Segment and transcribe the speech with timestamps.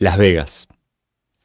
[0.00, 0.68] Las Vegas.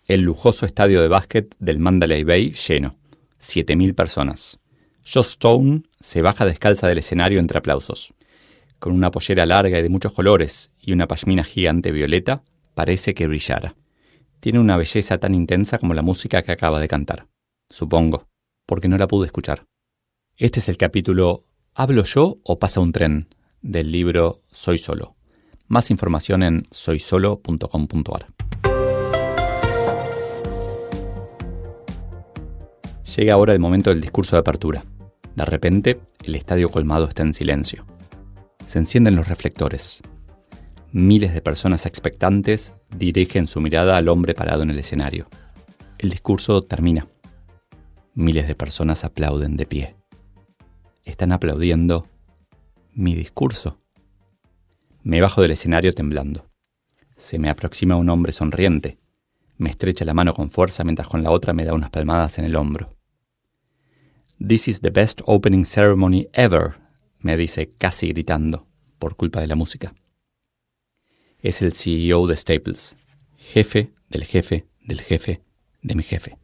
[0.05, 2.95] El lujoso estadio de básquet del Mandalay Bay lleno.
[3.41, 4.59] 7.000 personas.
[5.11, 8.13] Joss Stone se baja descalza del escenario entre aplausos.
[8.77, 12.43] Con una pollera larga y de muchos colores y una pashmina gigante violeta,
[12.75, 13.73] parece que brillara.
[14.39, 17.25] Tiene una belleza tan intensa como la música que acaba de cantar.
[17.71, 18.27] Supongo,
[18.67, 19.65] porque no la pude escuchar.
[20.37, 21.43] Este es el capítulo
[21.73, 23.33] ¿Hablo yo o pasa un tren?
[23.63, 25.15] del libro Soy Solo.
[25.67, 28.27] Más información en soysolo.com.ar.
[33.15, 34.83] Llega ahora el momento del discurso de apertura.
[35.35, 37.85] De repente, el estadio colmado está en silencio.
[38.65, 40.01] Se encienden los reflectores.
[40.91, 45.27] Miles de personas expectantes dirigen su mirada al hombre parado en el escenario.
[45.97, 47.07] El discurso termina.
[48.13, 49.95] Miles de personas aplauden de pie.
[51.03, 52.07] Están aplaudiendo
[52.93, 53.82] mi discurso.
[55.03, 56.49] Me bajo del escenario temblando.
[57.17, 58.97] Se me aproxima un hombre sonriente.
[59.57, 62.45] Me estrecha la mano con fuerza mientras con la otra me da unas palmadas en
[62.45, 62.95] el hombro.
[64.45, 66.75] This is the best opening ceremony ever,
[67.19, 68.65] me dice casi gritando,
[68.97, 69.93] por culpa de la música.
[71.41, 72.95] Es el CEO de Staples,
[73.37, 75.41] jefe del jefe del jefe
[75.81, 76.37] de mi jefe.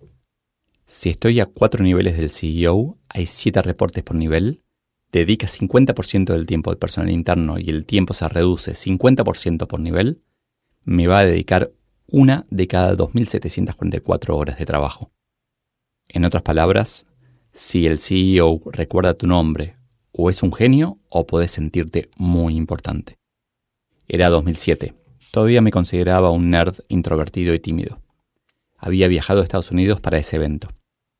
[0.85, 4.63] Si estoy a cuatro niveles del CEO, hay siete reportes por nivel,
[5.11, 10.21] dedica 50% del tiempo del personal interno y el tiempo se reduce 50% por nivel,
[10.83, 11.71] me va a dedicar
[12.07, 15.11] una de cada 2.744 horas de trabajo.
[16.07, 17.05] En otras palabras,
[17.51, 19.75] si el CEO recuerda tu nombre,
[20.11, 23.17] o es un genio o puedes sentirte muy importante.
[24.07, 24.95] Era 2007.
[25.31, 28.01] Todavía me consideraba un nerd introvertido y tímido.
[28.77, 30.69] Había viajado a Estados Unidos para ese evento.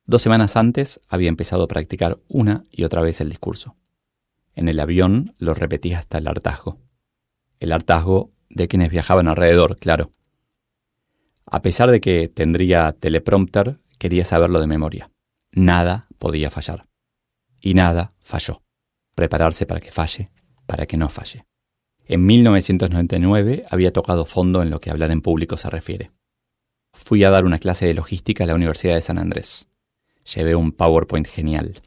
[0.10, 3.76] Dos semanas antes había empezado a practicar una y otra vez el discurso.
[4.56, 6.80] En el avión lo repetí hasta el hartazgo.
[7.60, 10.12] El hartazgo de quienes viajaban alrededor, claro.
[11.46, 15.12] A pesar de que tendría teleprompter, quería saberlo de memoria.
[15.52, 16.88] Nada podía fallar.
[17.62, 18.64] Y nada falló.
[19.14, 20.32] Prepararse para que falle,
[20.66, 21.46] para que no falle.
[22.06, 26.10] En 1999 había tocado fondo en lo que hablar en público se refiere.
[26.94, 29.70] Fui a dar una clase de logística a la Universidad de San Andrés.
[30.36, 31.82] Llevé un PowerPoint genial.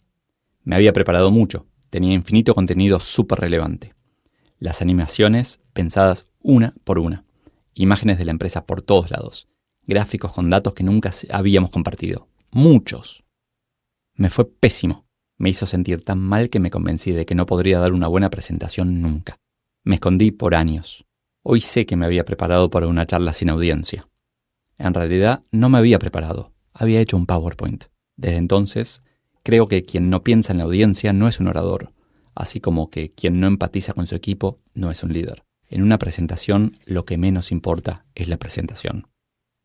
[0.64, 3.94] Me había preparado mucho, tenía infinito contenido súper relevante.
[4.58, 7.25] Las animaciones pensadas una por una.
[7.75, 9.48] Imágenes de la empresa por todos lados.
[9.86, 12.28] Gráficos con datos que nunca habíamos compartido.
[12.50, 13.25] Muchos.
[14.14, 15.06] Me fue pésimo.
[15.38, 18.30] Me hizo sentir tan mal que me convencí de que no podría dar una buena
[18.30, 19.36] presentación nunca.
[19.84, 21.06] Me escondí por años.
[21.42, 24.09] Hoy sé que me había preparado para una charla sin audiencia.
[24.78, 27.91] En realidad no me había preparado, había hecho un PowerPoint.
[28.22, 29.03] Desde entonces,
[29.43, 31.93] creo que quien no piensa en la audiencia no es un orador,
[32.37, 35.43] así como que quien no empatiza con su equipo no es un líder.
[35.69, 39.09] En una presentación lo que menos importa es la presentación.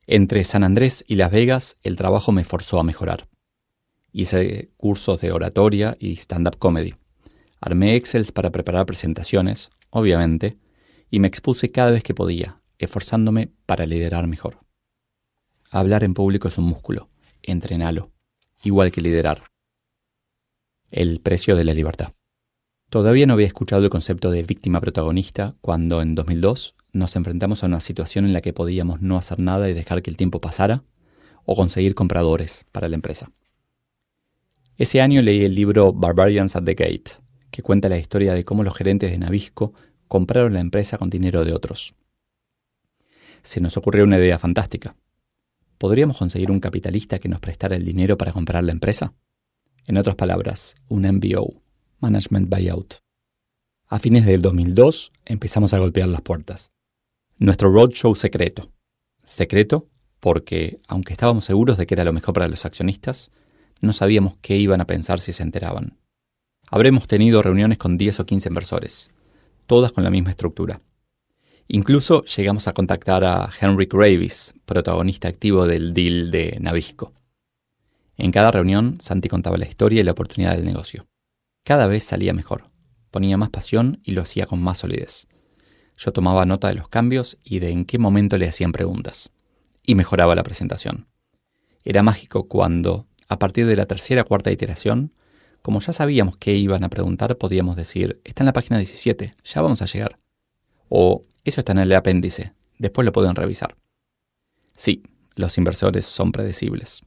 [0.07, 3.28] Entre San Andrés y Las Vegas el trabajo me forzó a mejorar.
[4.12, 6.95] Hice cursos de oratoria y stand-up comedy.
[7.62, 10.57] Armé Excels para preparar presentaciones, obviamente,
[11.12, 14.62] y me expuse cada vez que podía, esforzándome para liderar mejor.
[15.69, 17.09] Hablar en público es un músculo,
[17.44, 18.16] entrenalo,
[18.63, 19.44] igual que liderar.
[20.91, 22.13] El precio de la libertad.
[22.90, 27.68] Todavía no había escuchado el concepto de víctima protagonista cuando en 2002 nos enfrentamos a
[27.68, 30.84] una situación en la que podíamos no hacer nada y dejar que el tiempo pasara
[31.44, 33.31] o conseguir compradores para la empresa.
[34.78, 37.12] Ese año leí el libro Barbarians at the Gate,
[37.51, 39.74] que cuenta la historia de cómo los gerentes de Navisco
[40.07, 41.95] compraron la empresa con dinero de otros.
[43.44, 44.95] Se nos ocurrió una idea fantástica.
[45.77, 49.13] ¿Podríamos conseguir un capitalista que nos prestara el dinero para comprar la empresa?
[49.85, 51.53] En otras palabras, un MBO,
[51.99, 52.95] Management Buyout.
[53.88, 56.71] A fines del 2002 empezamos a golpear las puertas.
[57.38, 58.71] Nuestro roadshow secreto.
[59.23, 59.88] Secreto
[60.19, 63.29] porque, aunque estábamos seguros de que era lo mejor para los accionistas,
[63.79, 65.97] no sabíamos qué iban a pensar si se enteraban.
[66.69, 69.11] Habremos tenido reuniones con 10 o 15 inversores,
[69.67, 70.81] todas con la misma estructura.
[71.69, 77.13] Incluso llegamos a contactar a Henry Gravis, protagonista activo del deal de Navisco.
[78.15, 81.07] En cada reunión, Santi contaba la historia y la oportunidad del negocio.
[81.65, 82.69] Cada vez salía mejor,
[83.12, 85.27] ponía más pasión y lo hacía con más solidez.
[85.97, 89.31] Yo tomaba nota de los cambios y de en qué momento le hacían preguntas.
[89.83, 91.07] Y mejoraba la presentación.
[91.83, 95.12] Era mágico cuando, a partir de la tercera o cuarta iteración,
[95.62, 99.62] como ya sabíamos qué iban a preguntar, podíamos decir, está en la página 17, ya
[99.62, 100.18] vamos a llegar.
[100.89, 103.78] O, eso está en el apéndice, después lo pueden revisar.
[104.75, 105.04] Sí,
[105.36, 107.01] los inversores son predecibles.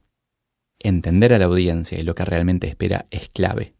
[0.79, 3.75] Entender a la audiencia y lo que realmente espera es clave.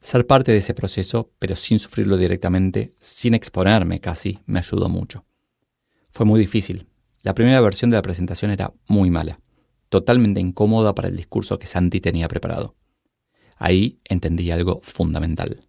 [0.00, 5.24] Ser parte de ese proceso, pero sin sufrirlo directamente, sin exponerme casi, me ayudó mucho.
[6.10, 6.86] Fue muy difícil,
[7.22, 9.40] La primera versión de la presentación era muy mala,
[9.88, 12.76] totalmente incómoda para el discurso que Santi tenía preparado.
[13.56, 15.67] Ahí entendí algo fundamental.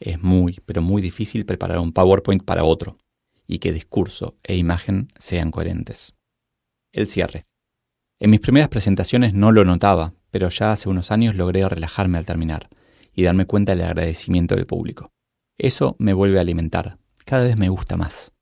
[0.00, 2.98] Es muy, pero muy difícil preparar un PowerPoint para otro
[3.46, 6.14] y que discurso e imagen sean coherentes.
[6.92, 7.46] El cierre.
[8.18, 12.26] En mis primeras presentaciones no lo notaba, pero ya hace unos años logré relajarme al
[12.26, 12.68] terminar
[13.14, 15.12] y darme cuenta del agradecimiento del público.
[15.58, 18.32] Eso me vuelve a alimentar, cada vez me gusta más.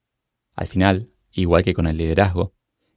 [0.55, 2.55] Al final, igual que con el liderazgo,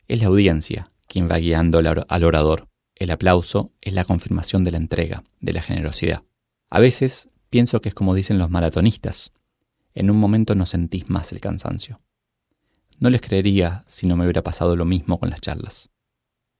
[0.07, 2.67] es la audiencia quien va guiando al orador.
[2.95, 6.23] El aplauso es la confirmación de la entrega, de la generosidad.
[6.69, 9.33] A veces pienso que es como dicen los maratonistas.
[9.93, 12.01] En un momento no sentís más el cansancio.
[12.97, 15.89] No les creería si no me hubiera pasado lo mismo con las charlas.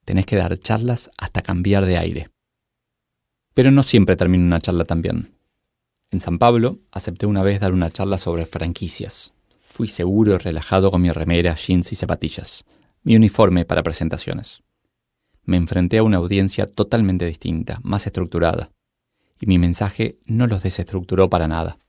[0.06, 2.30] Tenés que dar charlas hasta cambiar de aire.
[3.54, 5.34] Pero no siempre termina una charla tan bien.
[6.12, 9.34] En San Pablo acepté una vez dar una charla sobre franquicias.
[9.62, 12.66] Fui seguro y relajado con mi remera, jeans y zapatillas,
[13.04, 14.62] mi uniforme para presentaciones.
[15.46, 18.72] Me enfrenté a una audiencia totalmente distinta, más estructurada,
[19.42, 21.80] y mi mensaje no los desestructuró para nada.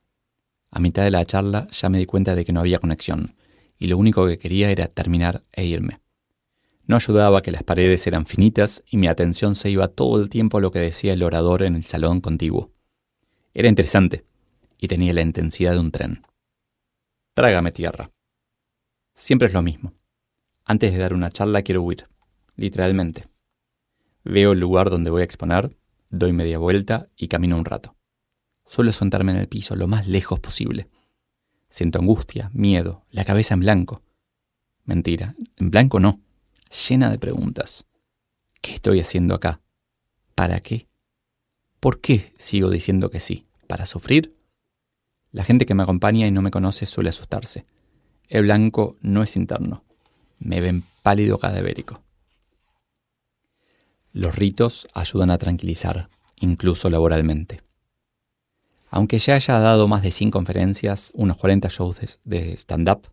[0.70, 3.36] A mitad de la charla ya me di cuenta de que no había conexión,
[3.78, 6.00] y lo único que quería era terminar e irme.
[6.86, 10.58] No ayudaba que las paredes eran finitas y mi atención se iba todo el tiempo
[10.58, 12.72] a lo que decía el orador en el salón contiguo.
[13.52, 14.24] Era interesante,
[14.78, 16.26] y tenía la intensidad de un tren.
[17.34, 18.10] Trágame tierra.
[19.14, 19.92] Siempre es lo mismo.
[20.64, 22.08] Antes de dar una charla quiero huir,
[22.56, 23.26] literalmente.
[24.24, 25.76] Veo el lugar donde voy a exponer
[26.14, 27.96] Doy media vuelta y camino un rato.
[28.66, 30.90] Suelo sentarme en el piso lo más lejos posible.
[31.70, 34.02] Siento angustia, miedo, la cabeza en blanco.
[34.84, 36.20] Mentira, en blanco no,
[36.86, 37.86] llena de preguntas.
[38.60, 39.62] ¿Qué estoy haciendo acá?
[40.34, 40.86] ¿Para qué?
[41.80, 43.46] ¿Por qué sigo diciendo que sí?
[43.66, 44.36] ¿Para sufrir?
[45.30, 47.64] La gente que me acompaña y no me conoce suele asustarse.
[48.28, 49.82] El blanco no es interno.
[50.38, 52.02] Me ven pálido cadavérico.
[54.12, 57.62] Los ritos ayudan a tranquilizar, incluso laboralmente.
[58.90, 63.08] Aunque ya haya dado más de 100 conferencias, unos 40 shows de stand-up,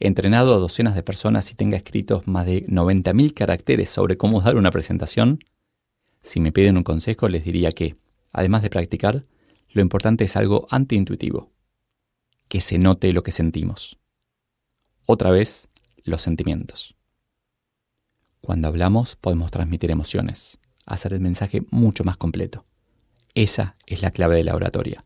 [0.00, 4.56] entrenado a docenas de personas y tenga escritos más de 90.000 caracteres sobre cómo dar
[4.56, 5.38] una presentación,
[6.22, 7.96] si me piden un consejo les diría que,
[8.30, 9.24] además de practicar,
[9.70, 11.50] lo importante es algo antiintuitivo,
[12.48, 13.98] que se note lo que sentimos.
[15.06, 15.68] Otra vez,
[16.04, 16.93] los sentimientos.
[18.44, 22.66] Cuando hablamos podemos transmitir emociones, hacer el mensaje mucho más completo.
[23.34, 25.02] Esa es la clave de la oratoria.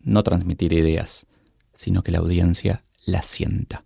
[0.00, 1.26] No transmitir ideas,
[1.74, 3.84] sino que la audiencia la sienta.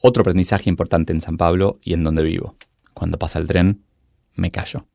[0.00, 2.54] Otro aprendizaje importante en San Pablo y en donde vivo.
[2.92, 3.82] Cuando pasa el tren,
[4.36, 4.86] me callo.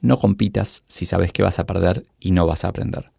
[0.00, 3.12] No compitas si sabes que vas a perder y no vas a aprender.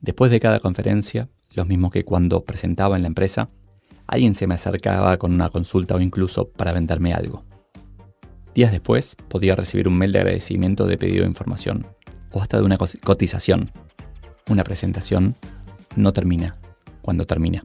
[0.00, 3.48] Después de cada conferencia, lo mismo que cuando presentaba en la empresa,
[4.08, 7.44] alguien se me acercaba con una consulta o incluso para venderme algo.
[8.54, 11.86] Días después podía recibir un mail de agradecimiento de pedido de información
[12.32, 13.70] o hasta de una cotización.
[14.48, 15.36] Una presentación
[15.94, 16.56] no termina
[17.02, 17.64] cuando termina.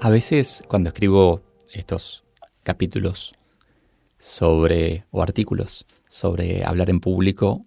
[0.00, 1.40] A veces cuando escribo
[1.72, 2.24] estos
[2.62, 3.34] capítulos
[4.18, 7.64] sobre o artículos sobre hablar en público,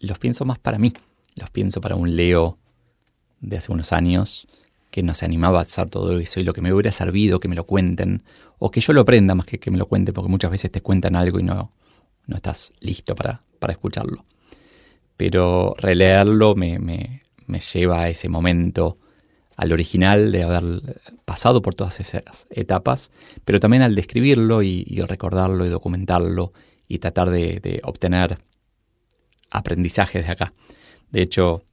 [0.00, 0.92] los pienso más para mí,
[1.36, 2.58] los pienso para un Leo
[3.40, 4.46] de hace unos años
[4.90, 7.48] que no se animaba a hacer todo eso y lo que me hubiera servido que
[7.48, 8.22] me lo cuenten
[8.58, 10.80] o que yo lo aprenda más que que me lo cuenten porque muchas veces te
[10.80, 11.70] cuentan algo y no,
[12.26, 14.24] no estás listo para, para escucharlo.
[15.16, 18.98] Pero releerlo me, me, me lleva a ese momento,
[19.56, 23.10] al original de haber pasado por todas esas etapas,
[23.44, 26.52] pero también al describirlo y, recordarlo y documentarlo
[26.86, 28.38] y tratar de, de obtener
[29.50, 30.52] aprendizajes de acá.
[31.10, 31.64] De hecho,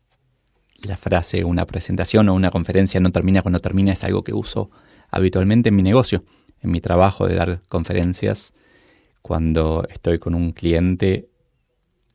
[0.85, 4.71] la frase una presentación o una conferencia no termina cuando termina es algo que uso
[5.09, 6.23] habitualmente en mi negocio,
[6.61, 8.53] en mi trabajo de dar conferencias.
[9.21, 11.29] Cuando estoy con un cliente,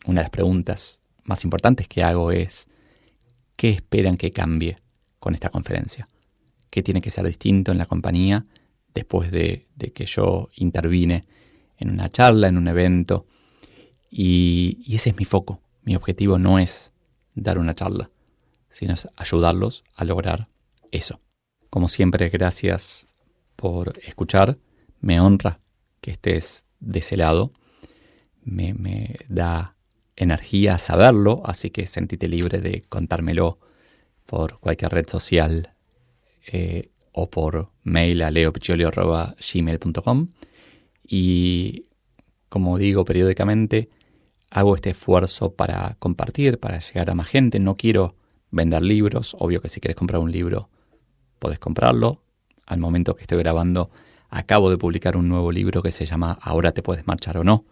[0.06, 2.68] una de las preguntas más importantes que hago es,
[3.56, 4.78] ¿qué esperan que cambie
[5.18, 6.08] con esta conferencia?
[6.70, 8.46] ¿Qué tiene que ser distinto en la compañía
[8.94, 11.24] después de, que yo intervine
[11.78, 13.26] en una charla, en un evento?
[14.12, 15.60] y ese es mi foco.
[15.82, 16.92] Mi objetivo no es
[17.36, 18.10] dar una charla
[18.70, 20.48] sino ayudarlos a lograr
[20.90, 21.20] eso.
[21.68, 23.06] Como siempre, gracias
[23.56, 24.58] por escuchar.
[25.00, 25.60] Me honra
[26.00, 27.52] que estés de ese lado.
[28.42, 29.76] Me, da
[30.16, 33.58] energía saberlo, así que sentite libre de contármelo
[34.26, 35.74] por cualquier red social
[36.46, 40.28] eh, o por mail a leopiccioli.gmail.com
[41.06, 41.86] y
[42.50, 43.88] como digo periódicamente,
[44.50, 47.58] hago este esfuerzo para compartir, para llegar a más gente.
[47.60, 48.16] No quiero
[48.50, 49.36] vender libros.
[49.38, 50.68] Obvio que si quieres comprar un libro
[51.38, 52.22] podés comprarlo.
[52.66, 53.90] Al momento que estoy grabando,
[54.28, 57.64] acabo de publicar un nuevo libro que se llama Ahora te puedes marchar o no.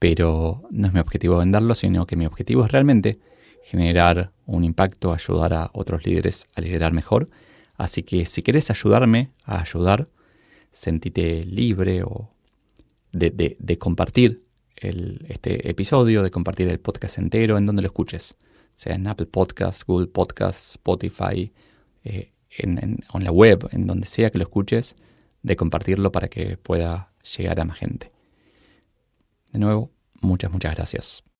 [0.00, 3.20] Pero no es mi objetivo venderlo, sino que mi objetivo es realmente
[3.62, 7.30] generar un impacto, ayudar a otros líderes a liderar mejor.
[7.76, 10.08] Así que si quieres ayudarme a ayudar,
[10.72, 12.30] sentite libre o
[13.12, 14.44] de, compartir
[14.76, 18.36] este episodio, de compartir el podcast entero en donde lo escuches,
[18.74, 21.52] sea en Apple Podcasts, Google Podcasts, Spotify,
[22.04, 22.78] eh, en,
[23.12, 24.96] en la web, en donde sea que lo escuches,
[25.42, 28.12] de compartirlo para que pueda llegar a más gente.
[29.52, 29.90] De nuevo,
[30.20, 31.24] muchas, muchas gracias.